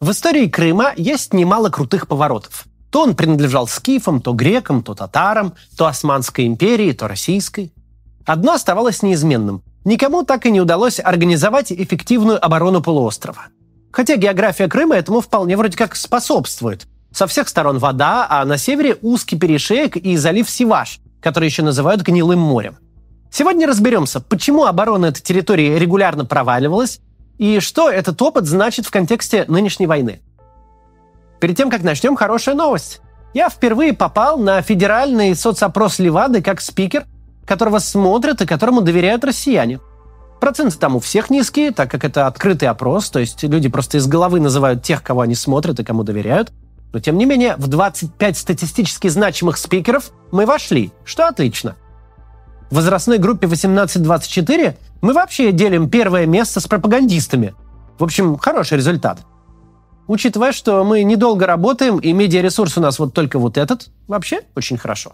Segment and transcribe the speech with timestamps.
[0.00, 2.66] В истории Крыма есть немало крутых поворотов.
[2.92, 7.72] То он принадлежал скифам, то грекам, то татарам, то Османской империи, то российской.
[8.24, 9.60] Одно оставалось неизменным.
[9.84, 13.46] Никому так и не удалось организовать эффективную оборону полуострова.
[13.90, 16.86] Хотя география Крыма этому вполне вроде как способствует.
[17.10, 22.02] Со всех сторон вода, а на севере узкий перешеек и залив Сиваш, который еще называют
[22.02, 22.76] Гнилым морем.
[23.32, 27.00] Сегодня разберемся, почему оборона этой территории регулярно проваливалась
[27.38, 30.20] и что этот опыт значит в контексте нынешней войны.
[31.40, 33.00] Перед тем, как начнем, хорошая новость.
[33.32, 37.04] Я впервые попал на федеральный соцопрос Левады как спикер,
[37.46, 39.80] которого смотрят и которому доверяют россияне.
[40.40, 44.06] Проценты там у всех низкие, так как это открытый опрос, то есть люди просто из
[44.06, 46.52] головы называют тех, кого они смотрят и кому доверяют.
[46.92, 51.76] Но тем не менее, в 25 статистически значимых спикеров мы вошли, что отлично.
[52.70, 57.54] В возрастной группе 18-24 мы вообще делим первое место с пропагандистами.
[57.98, 59.20] В общем, хороший результат.
[60.06, 64.76] Учитывая, что мы недолго работаем, и медиаресурс у нас вот только вот этот, вообще очень
[64.76, 65.12] хорошо.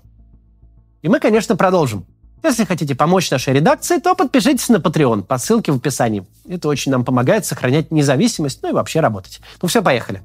[1.03, 2.07] И мы, конечно, продолжим.
[2.43, 6.27] Если хотите помочь нашей редакции, то подпишитесь на Patreon по ссылке в описании.
[6.49, 9.41] Это очень нам помогает сохранять независимость, ну и вообще работать.
[9.63, 10.23] Ну все, поехали.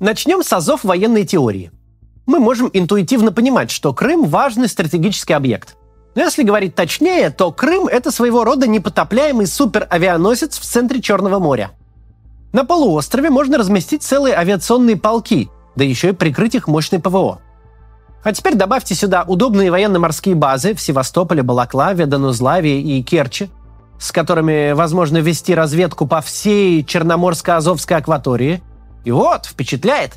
[0.00, 1.70] Начнем с азов военной теории.
[2.26, 5.76] Мы можем интуитивно понимать, что Крым– важный стратегический объект.
[6.14, 11.72] Но если говорить точнее, то Крым– это своего рода непотопляемый суперавианосец в центре Черного моря.
[12.52, 17.40] На полуострове можно разместить целые авиационные полки, да еще и прикрыть их мощной ПВО.
[18.22, 23.50] А теперь добавьте сюда удобные военно-морские базы в Севастополе, Балаклаве, Донузлаве и Керчи,
[23.98, 28.62] с которыми возможно вести разведку по всей Черноморско-Азовской акватории.
[29.04, 30.14] И вот, впечатляет.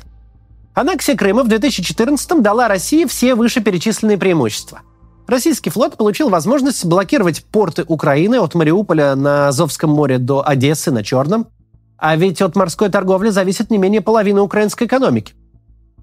[0.78, 4.82] Аннексия Крыма в 2014 дала России все вышеперечисленные преимущества.
[5.26, 11.02] Российский флот получил возможность блокировать порты Украины от Мариуполя на Азовском море до Одессы на
[11.02, 11.48] Черном.
[11.96, 15.34] А ведь от морской торговли зависит не менее половины украинской экономики.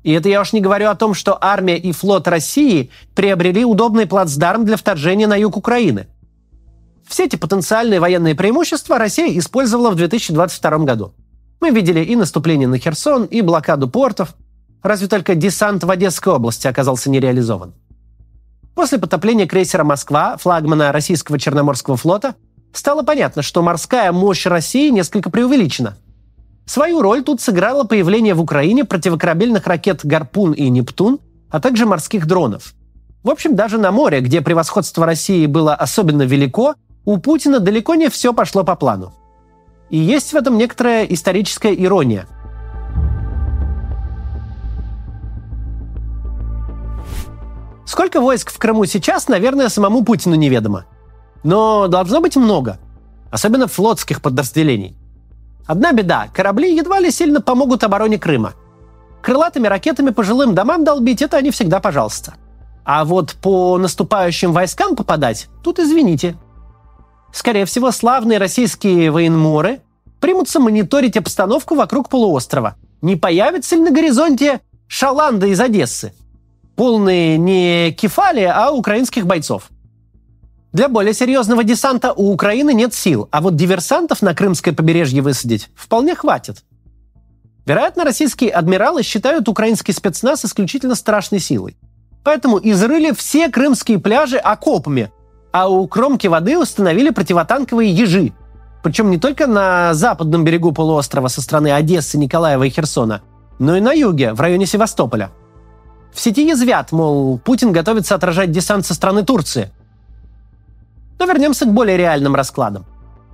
[0.03, 4.05] И это я уж не говорю о том, что армия и флот России приобрели удобный
[4.05, 6.07] плацдарм для вторжения на юг Украины.
[7.07, 11.13] Все эти потенциальные военные преимущества Россия использовала в 2022 году.
[11.61, 14.35] Мы видели и наступление на Херсон, и блокаду портов.
[14.85, 17.73] Разве только десант в Одесской области оказался нереализован.
[18.75, 22.35] После потопления крейсера «Москва», флагмана российского Черноморского флота,
[22.71, 25.97] стало понятно, что морская мощь России несколько преувеличена–
[26.65, 31.19] Свою роль тут сыграло появление в Украине противокорабельных ракет «Гарпун» и «Нептун»,
[31.49, 32.73] а также морских дронов.
[33.23, 36.73] В общем, даже на море, где превосходство России было особенно велико,
[37.05, 39.13] у Путина далеко не все пошло по плану.
[39.91, 42.27] И есть в этом некоторая историческая ирония.
[47.85, 50.85] Сколько войск в Крыму сейчас, наверное, самому Путину неведомо.
[51.43, 52.79] Но должно быть много.
[53.31, 54.97] Особенно флотских подразделений–
[55.67, 58.53] Одна беда– корабли едва ли сильно помогут обороне Крыма.
[59.23, 62.35] Крылатыми ракетами по жилым домам долбить– это они всегда пожалуйста.
[62.83, 66.37] А вот по наступающим войскам попадать– тут извините.
[67.33, 69.81] Скорее всего, славные российские военморы
[70.19, 72.75] примутся мониторить обстановку вокруг полуострова.
[73.01, 76.13] Не появится ли на горизонте шаланда из Одессы?
[76.75, 79.69] Полные не кефали, а украинских бойцов.
[80.73, 85.69] Для более серьезного десанта у Украины нет сил, а вот диверсантов на Крымское побережье высадить
[85.73, 86.65] вполне хватит.
[87.65, 91.77] Вероятно, российские адмиралы считают украинский спецназ исключительно страшной силой.
[92.25, 95.11] Поэтому изрыли все крымские пляжи окопами,
[95.53, 98.33] а у кромки воды установили противотанковые ежи.
[98.83, 103.21] Причем не только на западном берегу полуострова со стороны Одессы, Николаева и Херсона,
[103.59, 105.31] но и на юге, в районе Севастополя.
[106.15, 109.69] В сети язвят, мол, Путин готовится отражать десант со стороны Турции–
[111.19, 112.85] но вернемся к более реальным раскладам.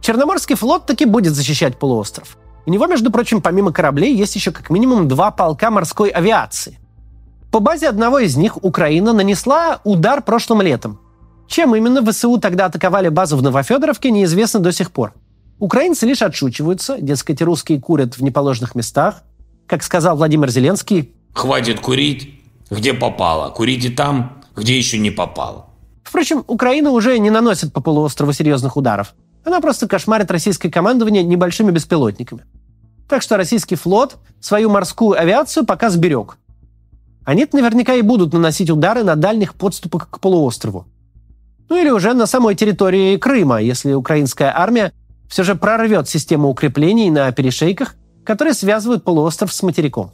[0.01, 2.37] Черноморский флот таки будет защищать полуостров.
[2.65, 6.77] У него, между прочим, помимо кораблей, есть еще как минимум два полка морской авиации.
[7.51, 10.99] По базе одного из них Украина нанесла удар прошлым летом.
[11.47, 15.13] Чем именно ВСУ тогда атаковали базу в Новофедоровке, неизвестно до сих пор.
[15.59, 19.23] Украинцы лишь отшучиваются, дескать, русские курят в неположенных местах.
[19.67, 22.40] Как сказал Владимир Зеленский, «Хватит курить,
[22.71, 23.51] где попало.
[23.51, 25.67] Курите там, где еще не попало».
[26.03, 29.13] Впрочем, Украина уже не наносит по полуострову серьезных ударов.
[29.45, 32.43] Она просто кошмарит российское командование небольшими беспилотниками.
[33.07, 36.37] Так что российский флот свою морскую авиацию пока сберег.
[37.25, 40.85] они наверняка и будут наносить удары на дальних подступах к полуострову.
[41.69, 44.91] Ну или уже на самой территории Крыма, если украинская армия
[45.29, 47.95] все же прорвет систему укреплений на перешейках,
[48.25, 50.11] которые связывают полуостров с материком.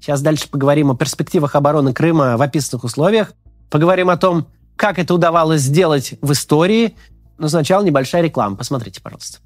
[0.00, 3.32] Сейчас дальше поговорим о перспективах обороны Крыма в описанных условиях,
[3.70, 4.46] поговорим о том,
[4.76, 6.94] как это удавалось сделать в истории
[7.36, 8.56] Но сначала небольшая реклама.
[8.56, 9.38] Посмотрите, пожалуйста.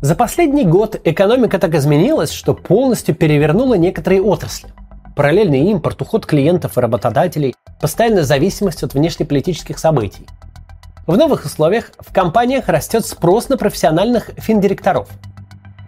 [0.00, 4.72] За последний год экономика так изменилась, что полностью перевернула некоторые отрасли.
[5.14, 10.26] Параллельный импорт, уход клиентов и работодателей, постоянная зависимость от внешнеполитических событий.
[11.06, 15.08] В новых условиях в компаниях растет спрос на профессиональных финдиректоров.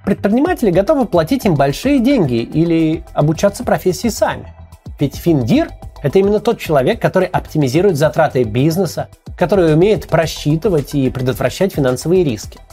[0.04, 4.52] Предприниматели готовы платить им большие деньги или обучаться профессии сами.
[5.00, 5.70] Ведь финдир–
[6.02, 9.08] это именно тот человек, который оптимизирует затраты бизнеса,
[9.38, 12.58] который умеет просчитывать и предотвращать финансовые риски–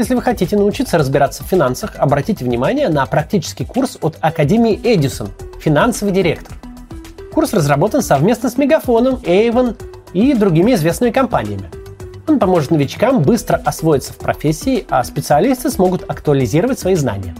[0.00, 5.28] если вы хотите научиться разбираться в финансах, обратите внимание на практический курс от Академии Эдисон
[5.60, 6.56] «Финансовый директор».
[7.34, 9.76] Курс разработан совместно с Мегафоном, Avon
[10.14, 11.68] и другими известными компаниями.
[12.26, 17.34] Он поможет новичкам быстро освоиться в профессии, а специалисты смогут актуализировать свои знания.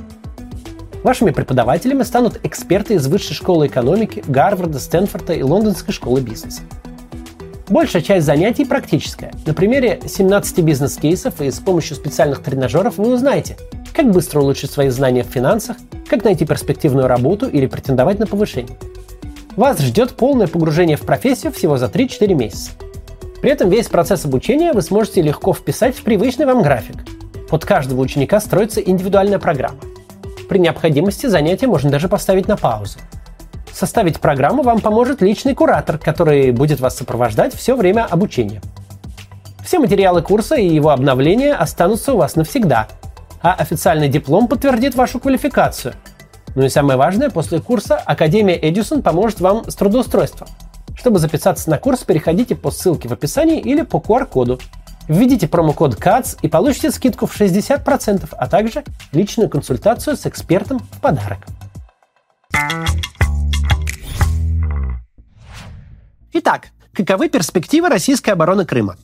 [1.02, 6.62] Вашими преподавателями станут эксперты из Высшей школы экономики, Гарварда, Стэнфорда и Лондонской школы бизнеса.
[7.68, 9.32] Большая часть занятий практическая.
[9.46, 13.56] На примере 17 бизнес-кейсов и с помощью специальных тренажеров вы узнаете,
[13.94, 15.76] как быстро улучшить свои знания в финансах,
[16.08, 18.76] как найти перспективную работу или претендовать на повышение.
[19.56, 22.72] Вас ждет полное погружение в профессию всего за 3-4 месяца.
[23.40, 26.96] При этом весь процесс обучения вы сможете легко вписать в привычный вам график.
[27.48, 29.78] Под каждого ученика строится индивидуальная программа.
[30.48, 32.98] При необходимости занятия можно даже поставить на паузу.
[33.72, 38.60] Составить программу вам поможет личный куратор, который будет вас сопровождать все время обучения.
[39.64, 42.88] Все материалы курса и его обновления останутся у вас навсегда,
[43.40, 45.94] а официальный диплом подтвердит вашу квалификацию.
[46.56, 50.48] Ну и самое важное, после курса Академия Эдисон поможет вам с трудоустройством.
[51.00, 54.60] Чтобы записаться на курс, переходите по ссылке в описании или по QR-коду.
[55.08, 61.00] Введите промокод CATS и получите скидку в 60%, а также личную консультацию с экспертом в
[61.00, 61.38] подарок.
[66.34, 68.98] Итак, каковы перспективы российской обороны Крыма?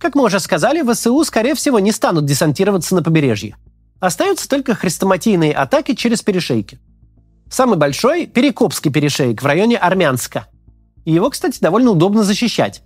[0.00, 3.54] Как мы уже сказали, ВСУ, скорее всего, не станут десантироваться на побережье.
[4.00, 6.80] Остаются только хрестоматийные атаки через перешейки.
[7.48, 10.48] Самый большой– Перекопский перешейк в районе Армянска.
[11.04, 12.82] И его, кстати, довольно удобно защищать.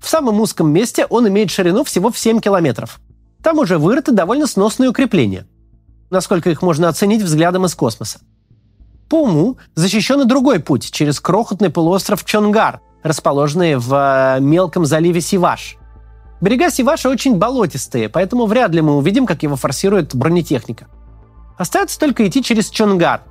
[0.00, 3.00] В самом узком месте он имеет ширину всего в 7 километров.
[3.42, 5.46] Там уже вырыты довольно сносные укрепления.
[6.10, 8.20] Насколько их можно оценить взглядом из космоса.
[9.08, 15.20] По уму защищен и другой путь через крохотный полуостров Чонгар, расположенные в э, мелком заливе
[15.20, 15.76] Сиваш.
[16.40, 20.86] Берега Сиваша очень болотистые, поэтому вряд ли мы увидим, как его форсирует бронетехника.
[21.56, 23.22] Остается только идти через Чонгар.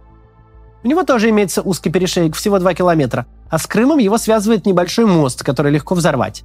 [0.83, 5.05] У него тоже имеется узкий перешеек, всего 2 километра, а с Крымом его связывает небольшой
[5.05, 6.43] мост, который легко взорвать.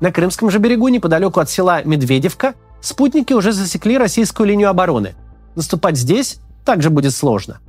[0.00, 5.14] На Крымском же берегу, неподалеку от села Медведевка, спутники уже засекли российскую линию обороны.
[5.56, 7.60] Наступать здесь также будет сложно.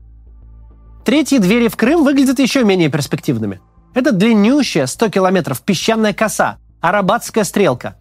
[1.06, 3.60] Третьи двери в Крым выглядят еще менее перспективными–
[3.94, 7.98] это длиннющая 100 километров песчаная коса, арабатская стрелка.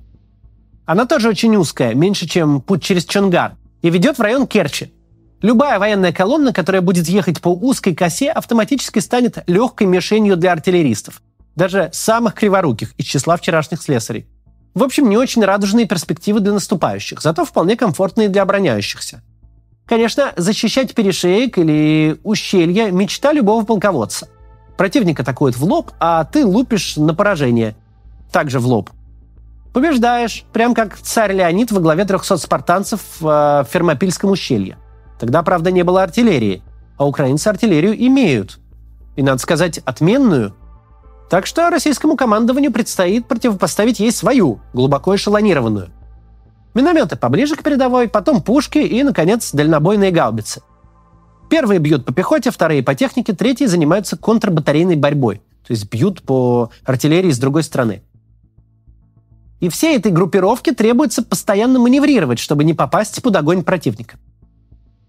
[0.85, 4.93] Она тоже очень узкая, меньше, чем путь через Чонгар, и ведет в район Керчи.
[5.41, 11.23] Любая военная колонна, которая будет ехать по узкой косе, автоматически станет легкой мишенью для артиллеристов,
[11.55, 14.27] даже самых криворуких из числа вчерашних слесарей.
[14.75, 19.23] В общем, не очень радужные перспективы для наступающих, зато вполне комфортные для обороняющихся.
[19.87, 24.29] Конечно, защищать перешеек или ущелья– мечта любого полководца.
[24.77, 27.75] Противник атакует в лоб, а ты лупишь на поражение.
[28.33, 28.91] Также в лоб.
[29.73, 34.77] Побеждаешь, прям как царь Леонид во главе 300 спартанцев в э, Фермопильском ущелье.
[35.19, 36.63] Тогда, правда, не было артиллерии,
[36.97, 38.59] а украинцы артиллерию имеют.
[39.17, 40.55] И, надо сказать, отменную.
[41.29, 45.91] Так что российскому командованию предстоит противопоставить ей свою, глубоко эшелонированную.
[46.75, 50.63] Минометы поближе к передовой, потом пушки и, наконец, дальнобойные гаубицы–
[51.49, 55.43] Первые бьют по пехоте, вторые по технике, третьи занимаются контрбатарейной борьбой.
[55.67, 58.03] То есть бьют по артиллерии с другой стороны.
[59.61, 64.17] И всей этой группировке требуется постоянно маневрировать, чтобы не попасть под огонь противника.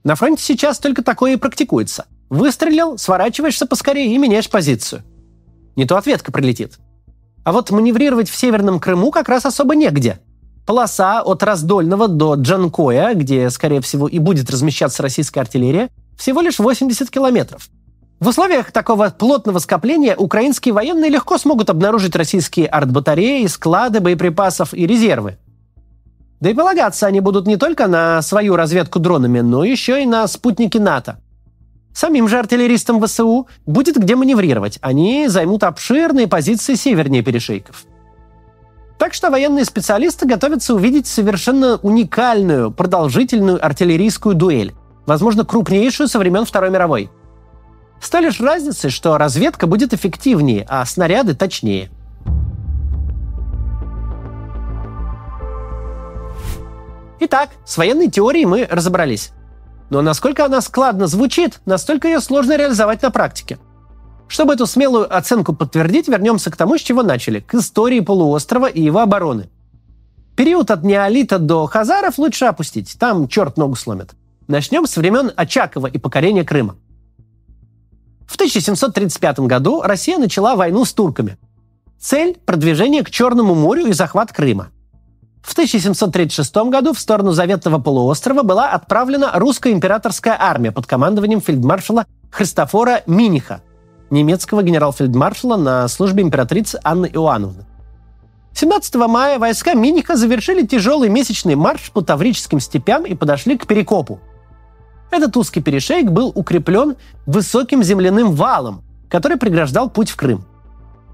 [0.04, 2.06] На фронте сейчас только такое и практикуется.
[2.30, 5.04] Выстрелил, сворачиваешься поскорее и меняешь позицию.
[5.76, 6.80] Не то ответка прилетит.
[7.44, 10.20] А вот маневрировать в Северном Крыму как раз особо негде.
[10.66, 16.60] Полоса от Раздольного до Джанкоя, где, скорее всего, и будет размещаться российская артиллерия, всего лишь
[16.60, 17.70] 80 километров.
[18.20, 24.86] В условиях такого плотного скопления украинские военные легко смогут обнаружить российские артбатареи, склады боеприпасов и
[24.86, 25.38] резервы.
[26.40, 30.28] Да и полагаться они будут не только на свою разведку дронами, но еще и на
[30.28, 31.20] спутники НАТО.
[31.94, 34.80] Самим же артиллеристам ВСУ будет где маневрировать.
[34.82, 37.84] Они займут обширные позиции севернее перешейков.
[38.98, 44.74] Так что военные специалисты готовятся увидеть совершенно уникальную, продолжительную артиллерийскую дуэль,
[45.06, 47.10] возможно, крупнейшую со времен Второй мировой.
[48.02, 51.90] С той лишь разницей, что разведка будет эффективнее, а снаряды точнее.
[57.22, 59.32] Итак, с военной теорией мы разобрались.
[59.90, 63.60] Но насколько она складно звучит, настолько ее сложно реализовать на практике.
[64.28, 68.82] Чтобы эту смелую оценку подтвердить, вернемся к тому, с чего начали, к истории полуострова и
[68.82, 69.50] его обороны.
[70.38, 74.12] Период от неолита до хазаров лучше опустить, там черт ногу сломит.
[74.48, 76.76] Начнем с времен Очакова и покорения Крыма.
[78.28, 81.38] В 1735 году Россия начала войну с турками.
[82.00, 84.70] Цель– продвижение к Черному морю и захват Крыма–
[85.42, 92.06] в 1736 году в сторону Заветного полуострова была отправлена русская императорская армия под командованием фельдмаршала
[92.30, 93.62] Христофора Миниха,
[94.10, 97.66] немецкого генерал-фельдмаршала на службе императрицы Анны Иоанновны.
[98.54, 104.20] 17 мая войска Миниха завершили тяжелый месячный марш по Таврическим степям и подошли к Перекопу.
[105.12, 110.46] Этот узкий перешейк был укреплен высоким земляным валом, который преграждал путь в Крым.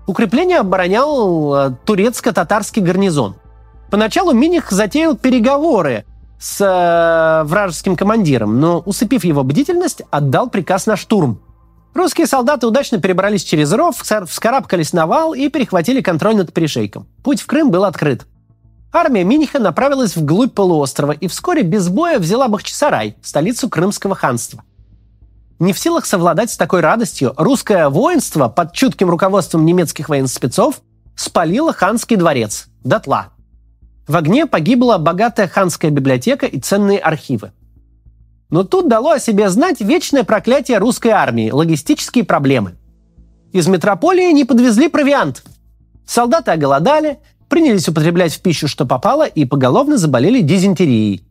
[0.07, 3.35] Укрепление оборонял э, турецко-татарский гарнизон–
[3.89, 6.05] Поначалу Миних затеял переговоры
[6.39, 11.41] с э, вражеским командиром, но, усыпив его бдительность, отдал приказ на штурм.
[11.93, 17.07] Русские солдаты удачно перебрались через ров, вскарабкались на вал и перехватили контроль над перешейком.
[17.23, 18.25] Путь в Крым был открыт.
[18.91, 24.63] Армия Миниха направилась вглубь полуострова и вскоре без боя взяла Бахчисарай, столицу Крымского ханства.
[25.59, 30.81] Не в силах совладать с такой радостью, русское воинство под чутким руководством немецких военспецов
[31.15, 33.29] спалило ханский дворец– дотла–
[34.07, 37.51] в огне погибла богатая ханская библиотека и ценные архивы.
[38.49, 42.75] Но тут дало о себе знать вечное проклятие русской армии– логистические проблемы.
[43.51, 45.43] Из метрополии не подвезли провиант.
[46.05, 47.19] Солдаты оголодали,
[47.49, 51.23] принялись употреблять в пищу, что попало, и поголовно заболели дизентерией.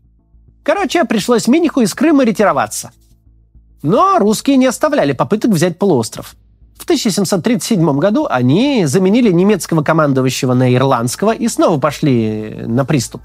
[0.65, 2.91] Короче, пришлось Миниху из Крыма ретироваться.
[3.83, 6.35] Но русские не оставляли попыток взять полуостров–
[6.79, 13.23] в 1737 году они заменили немецкого командующего на ирландского и снова пошли на приступ.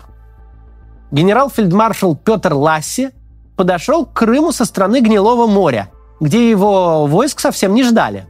[1.12, 3.10] Генерал-фельдмаршал Петр Ласси
[3.56, 8.28] подошел к Крыму со стороны Гнилого моря, где его войск совсем не ждали.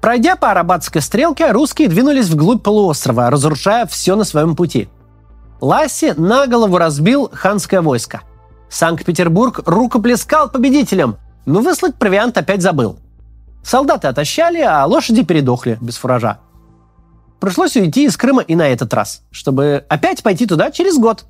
[0.00, 4.88] Пройдя по Арабатской стрелке, русские двинулись вглубь полуострова, разрушая все на своем пути.
[5.60, 8.20] Ласси на голову разбил ханское войско.
[8.70, 11.16] Санкт-Петербург рукоплескал победителям,
[11.46, 13.00] но выслать провиант опять забыл–
[13.68, 16.38] Солдаты отощали, а лошади передохли без фуража.
[17.38, 21.26] Пришлось уйти из Крыма и на этот раз, чтобы опять пойти туда через год.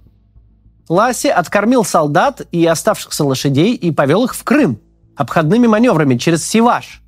[0.89, 4.79] Ласси откормил солдат и оставшихся лошадей и повел их в Крым
[5.17, 7.03] обходными маневрами через Сиваш.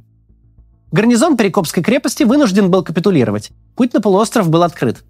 [0.91, 3.53] Гарнизон Перекопской крепости вынужден был капитулировать.
[3.77, 5.05] Путь на полуостров был открыт.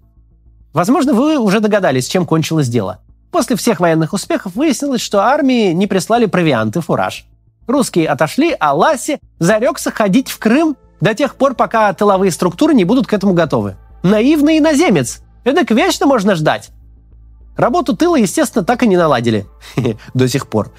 [0.71, 2.99] Возможно, вы уже догадались, чем кончилось дело.
[3.31, 7.25] После всех военных успехов выяснилось, что армии не прислали провианты, фураж.
[7.67, 12.85] Русские отошли, а Ласси зарекся ходить в Крым до тех пор, пока тыловые структуры не
[12.85, 13.75] будут к этому готовы.
[14.03, 15.21] Наивный иноземец.
[15.43, 16.69] Это вечно можно ждать.
[17.57, 19.45] Работу тыла, естественно, так и не наладили.
[20.13, 20.71] До сих пор.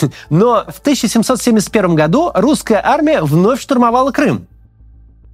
[0.30, 4.46] Но в 1771 году русская армия вновь штурмовала Крым.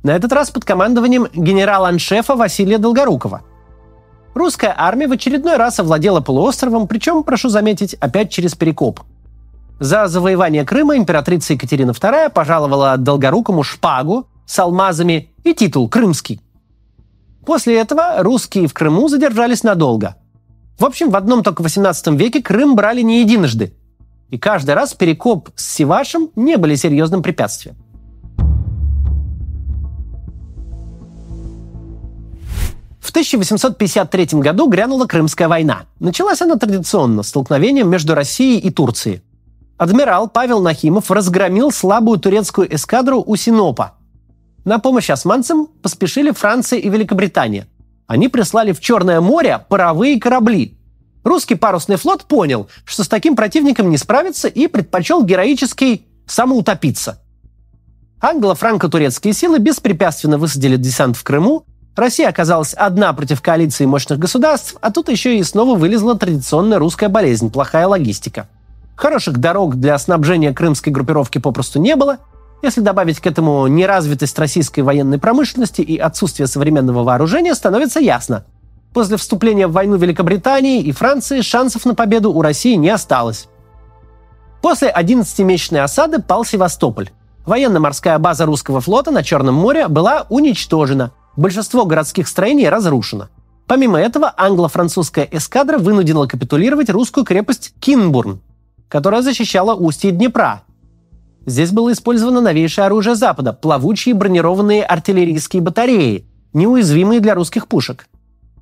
[0.03, 3.43] На этот раз под командованием генерала-аншефа Василия Долгорукова.
[4.35, 9.01] Русская армия в очередной раз овладела полуостровом, причем, прошу заметить, опять через Перекоп–
[9.81, 16.41] за завоевание Крыма императрица Екатерина II пожаловала Долгорукому шпагу с алмазами и титул «Крымский».
[17.45, 20.17] После этого русские в Крыму задержались надолго.
[20.79, 23.75] В общем, в одном только 18 веке Крым брали не единожды.
[24.31, 27.77] И каждый раз перекоп с Сивашем не были серьезным препятствием.
[33.01, 35.83] В 1853 году грянула Крымская война.
[36.01, 39.23] Началась она традиционно, столкновением между Россией и Турцией.
[39.77, 43.95] Адмирал Павел Нахимов разгромил слабую турецкую эскадру у Синопа.
[44.65, 47.67] На помощь османцам поспешили Франция и Великобритания.
[48.07, 50.79] Они прислали в Черное море паровые корабли.
[51.25, 57.21] Русский парусный флот понял, что с таким противником не справится и предпочел героический самоутопиться.
[58.21, 61.67] Англо-франко-турецкие силы беспрепятственно высадили десант в Крыму,
[61.97, 67.09] Россия оказалась одна против коалиции мощных государств, а тут еще и снова вылезла традиционная русская
[67.09, 68.49] болезнь– плохая логистика.
[68.97, 72.19] Хороших дорог для снабжения крымской группировки попросту не было.
[72.63, 78.45] Если добавить к этому неразвитость российской военной промышленности и отсутствие современного вооружения, становится ясно.
[78.95, 83.49] После вступления в войну Великобритании и Франции шансов на победу у России не осталось.
[84.63, 87.11] После 11-месячной осады пал Севастополь.
[87.45, 91.13] Военно-морская база русского флота на Черном море была уничтожена.
[91.37, 93.29] Большинство городских строений разрушено.
[93.67, 98.41] Помимо этого, англо-французская эскадра вынудила капитулировать русскую крепость Кинбурн–
[98.89, 100.63] которая защищала устье Днепра.
[101.47, 108.07] Здесь было использовано новейшее оружие Запада– плавучие бронированные артиллерийские батареи, неуязвимые для русских пушек.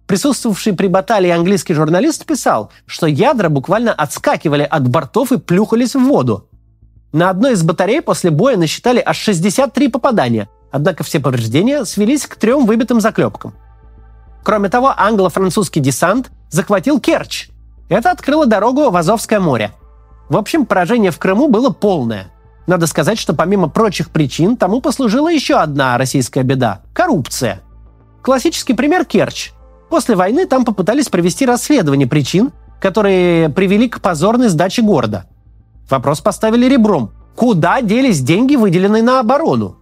[0.07, 6.01] Присутствовавший при баталии английский журналист писал, что ядра буквально отскакивали от бортов и плюхались в
[6.01, 6.49] воду.
[7.13, 12.37] На одной из батарей после боя насчитали аж 63 попадания, однако все повреждения свелись к
[12.37, 13.55] трем выбитым заклепкам.
[14.43, 17.49] Кроме того, англо-французский десант захватил Керчь.
[17.89, 19.73] Это открыло дорогу в Азовское море.
[20.33, 22.33] В общем, поражение в Крыму было полное.
[22.67, 27.61] Надо сказать, что помимо прочих причин тому послужила еще одна российская беда– коррупция.
[28.23, 29.51] Классический пример– Керчь.
[29.91, 35.27] После войны там попытались провести расследование причин, которые привели к позорной сдаче города.
[35.91, 37.13] Вопрос поставили ребром.
[37.37, 39.77] Куда делись деньги, выделенные на оборону?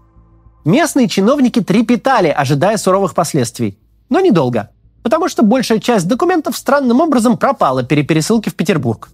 [0.64, 3.78] Местные чиновники трепетали, ожидая суровых последствий.
[4.08, 4.70] Но недолго.
[5.04, 9.10] Потому что большая часть документов странным образом пропала при пересылке в Петербург.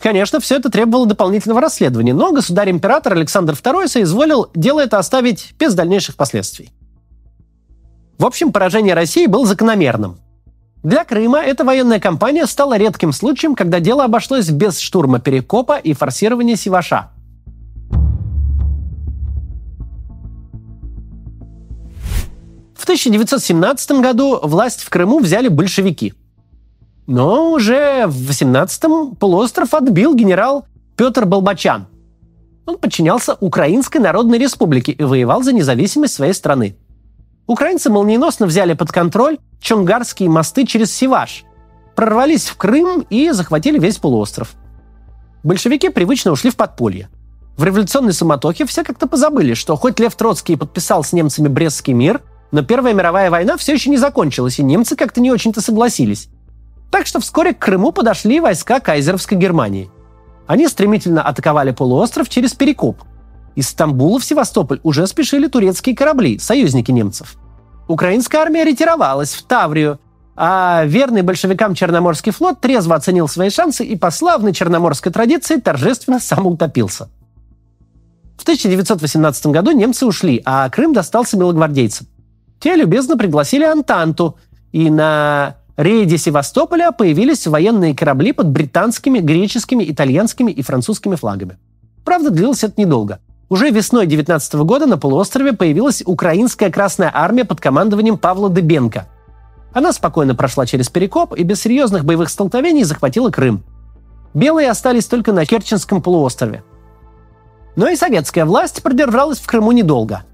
[0.00, 5.74] Конечно, все это требовало дополнительного расследования, но государь-император Александр II соизволил дело это оставить без
[5.74, 6.70] дальнейших последствий.
[8.16, 10.18] В общем, поражение России было закономерным.
[10.82, 15.92] Для Крыма эта военная кампания стала редким случаем, когда дело обошлось без штурма Перекопа и
[15.92, 17.10] форсирования Сиваша.
[22.74, 26.14] В 1917 году власть в Крыму взяли большевики–
[27.10, 30.64] но уже в 18-м полуостров отбил генерал
[30.96, 31.88] Петр Болбачан.
[32.66, 36.76] Он подчинялся Украинской Народной Республике и воевал за независимость своей страны.
[37.48, 41.42] Украинцы молниеносно взяли под контроль Чонгарские мосты через Сиваш,
[41.96, 44.52] прорвались в Крым и захватили весь полуостров.
[45.42, 47.08] Большевики привычно ушли в подполье.
[47.56, 52.22] В революционной суматохе все как-то позабыли, что хоть Лев Троцкий подписал с немцами Брестский мир,
[52.52, 56.28] но Первая мировая война все еще не закончилась, и немцы как-то не очень-то согласились.
[56.90, 59.90] Так что вскоре к Крыму подошли войска кайзеровской Германии.
[60.46, 63.02] Они стремительно атаковали полуостров через Перекоп.
[63.54, 67.36] Из Стамбула в Севастополь уже спешили турецкие корабли, союзники немцев.
[67.86, 70.00] Украинская армия ретировалась в Таврию,
[70.36, 76.18] а верный большевикам Черноморский флот трезво оценил свои шансы и по славной черноморской традиции торжественно
[76.20, 77.08] самоутопился.
[78.38, 82.06] В 1918 году немцы ушли, а Крым достался белогвардейцам.
[82.58, 84.38] Те любезно пригласили Антанту,
[84.72, 91.58] и на рейде Севастополя появились военные корабли под британскими, греческими, итальянскими и французскими флагами.
[92.04, 93.20] Правда, длилось это недолго.
[93.48, 99.06] Уже весной 19 года на полуострове появилась украинская Красная Армия под командованием Павла Дыбенко.
[99.72, 103.62] Она спокойно прошла через Перекоп и без серьезных боевых столкновений захватила Крым.
[104.34, 106.62] Белые остались только на Керченском полуострове.
[107.74, 110.24] Но и советская власть продержалась в Крыму недолго.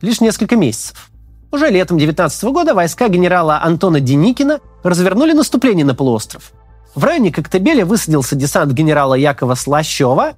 [0.00, 1.09] Лишь несколько месяцев.
[1.52, 6.52] Уже летом 19 года войска генерала Антона Деникина развернули наступление на полуостров.
[6.94, 10.34] В районе Коктебеля высадился десант генерала Якова Слащева.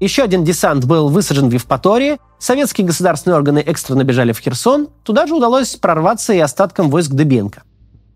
[0.00, 2.18] Еще один десант был высажен в Евпатории.
[2.38, 4.88] Советские государственные органы экстренно бежали в Херсон.
[5.04, 7.62] Туда же удалось прорваться и остаткам войск Дебенко.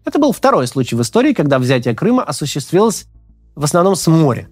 [0.04, 3.06] Это был второй случай в истории, когда взятие Крыма осуществилось
[3.54, 4.48] в основном с моря.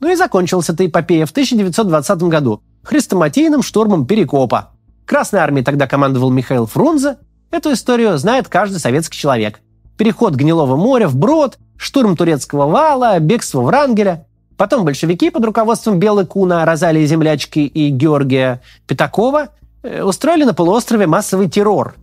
[0.00, 4.75] Ну и закончилась эта эпопея в 1920 году хрестоматийным штурмом Перекопа.
[5.06, 7.16] Красной армией тогда командовал Михаил Фрунзе.
[7.52, 9.60] Эту историю знает каждый советский человек
[9.96, 14.26] переход Гнилого моря в Брод, штурм турецкого вала, бегство Врангеля.
[14.56, 19.48] Потом большевики под руководством Белой Куна, Розалии Землячки и Георгия Пятакова
[19.82, 21.94] э, устроили на полуострове массовый террор.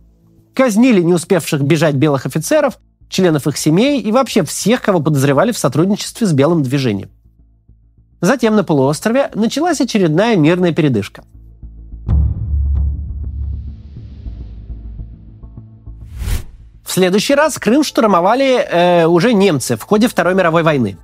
[0.54, 5.58] Казнили не успевших бежать белых офицеров, членов их семей и вообще всех, кого подозревали в
[5.58, 7.10] сотрудничестве с белым движением.
[8.20, 11.24] Затем на полуострове началась очередная мирная передышка–
[16.94, 20.96] следующий раз Крым штурмовали э, уже немцы в ходе Второй мировой войны.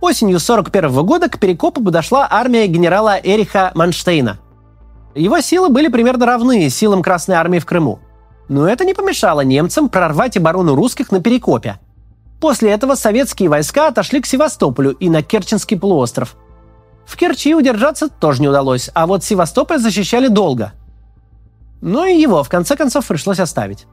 [0.00, 4.38] Осенью 1941 года к Перекопу подошла армия генерала Эриха Манштейна.
[5.14, 8.00] Его силы были примерно равны силам Красной армии в Крыму.
[8.48, 11.78] Но это не помешало немцам прорвать оборону русских на Перекопе.
[12.40, 16.36] После этого советские войска отошли к Севастополю и на Керченский полуостров.
[17.04, 20.72] В Керчи удержаться тоже не удалось, а вот Севастополь защищали долго.
[21.82, 23.86] Но и его, в конце концов, пришлось оставить.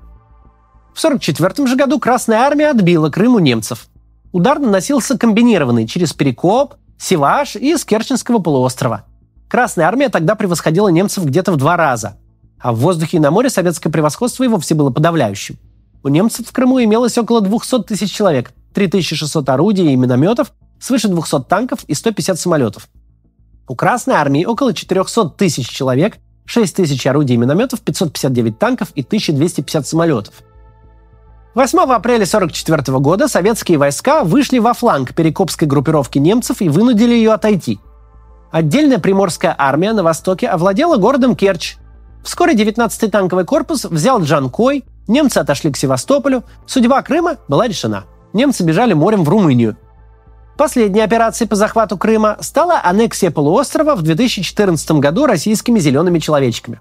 [0.94, 3.88] В 1944 же году Красная Армия отбила Крым у немцев.
[4.32, 9.06] Удар наносился комбинированный через Перекоп, Севаш и с полуострова.
[9.50, 12.18] Красная Армия тогда превосходила немцев где-то в два раза.
[12.60, 15.58] А в воздухе и на море советское превосходство и вовсе было подавляющим.
[16.04, 21.44] У немцев в Крыму имелось около 200 тысяч человек, 3600 орудий и минометов, свыше 200
[21.46, 22.88] танков и 150 самолетов.
[23.68, 29.02] У Красной Армии около 400 тысяч человек, 6 тысяч орудий и минометов, 559 танков и
[29.02, 30.36] 1250 самолетов–
[31.56, 37.34] 8 апреля 1944 года советские войска вышли во фланг перекопской группировки немцев и вынудили ее
[37.34, 37.80] отойти.
[38.52, 41.76] Отдельная приморская армия на востоке овладела городом Керчь.
[42.24, 48.06] Вскоре 19-й танковый корпус взял Джанкой, Немцы отошли к Севастополю, судьба Крыма была решена.
[48.32, 49.76] Немцы бежали морем в Румынию.
[50.58, 56.80] Последней операцией по захвату Крыма стала аннексия полуострова в 2014 году российскими зелеными человечками.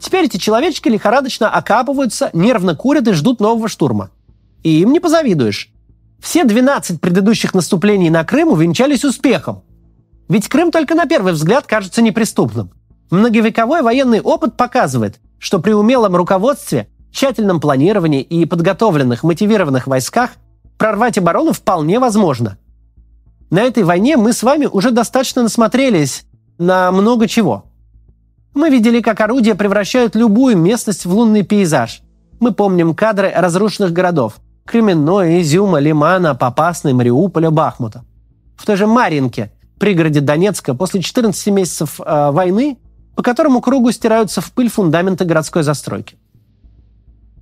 [0.00, 4.10] Теперь эти человечки лихорадочно окапываются, нервно курят и ждут нового штурма.
[4.62, 5.70] И им не позавидуешь.
[6.20, 9.62] Все 12 предыдущих наступлений на Крым увенчались успехом.
[10.28, 12.70] Ведь Крым только на первый взгляд кажется неприступным.
[13.10, 20.30] Многовековой военный опыт показывает, что при умелом руководстве, тщательном планировании и подготовленных, мотивированных войсках
[20.76, 22.58] прорвать оборону вполне возможно.
[23.50, 26.24] На этой войне мы с вами уже достаточно насмотрелись
[26.58, 27.66] на много чего.
[28.56, 32.00] Мы видели, как орудия превращают любую местность в лунный пейзаж.
[32.40, 38.04] Мы помним кадры разрушенных городов– Кременной, Изюма, Лимана, Попасной, Мариуполя, Бахмута.
[38.56, 42.78] В той же Маринке, пригороде Донецка, после 14 месяцев э, войны
[43.14, 46.16] по которому кругу стираются в пыль фундаменты городской застройки.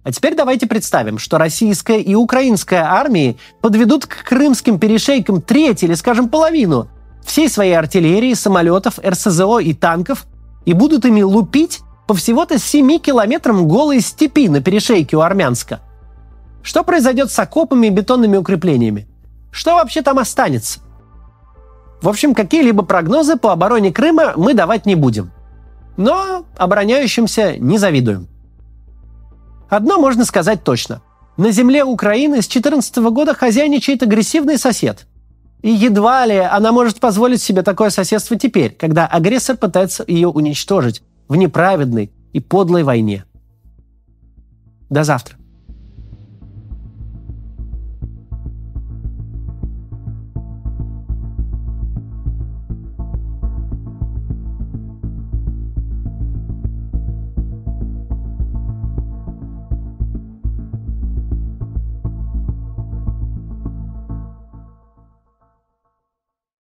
[0.05, 5.94] А теперь давайте представим, что российская и украинская армии подведут к крымским перешейкам треть или,
[5.94, 6.88] скажем, половину
[7.24, 10.27] всей своей артиллерии, самолетов, РСЗО и танков
[10.64, 15.81] и будут ими лупить по всего-то 7 километрам голой степи на перешейке у Армянска.
[16.62, 19.07] Что произойдет с окопами и бетонными укреплениями?
[19.50, 20.81] Что вообще там останется?
[22.00, 25.31] В общем, какие-либо прогнозы по обороне Крыма мы давать не будем–
[25.96, 28.29] но обороняющимся не завидуем.
[29.68, 31.03] Одно можно сказать точно.
[31.37, 35.07] На земле Украины с 2014 года хозяйничает агрессивный сосед.
[35.64, 41.03] И едва ли она может позволить себе такое соседство теперь, когда агрессор пытается ее уничтожить
[41.27, 43.24] в неправедной и подлой войне.
[44.90, 45.38] До завтра.